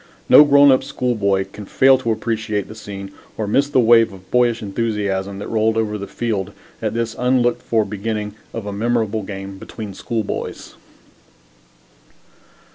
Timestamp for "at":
6.81-6.95